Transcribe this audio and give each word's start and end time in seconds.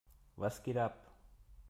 Was 0.35 0.63
geht 0.63 0.77
ab? 0.77 0.97